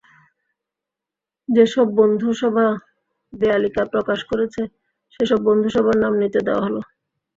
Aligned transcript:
যেসব 1.49 1.87
বন্ধুসভা 1.97 2.67
দেয়ালিকা 3.33 3.83
প্রকাশ 3.93 4.19
করেছে, 4.29 4.61
সেসব 5.13 5.39
বন্ধুসভার 5.47 5.95
নাম 6.03 6.13
নিচে 6.21 6.39
দেওয়া 6.47 6.63
হলো। 6.65 6.81